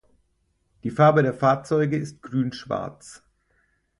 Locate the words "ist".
1.95-2.23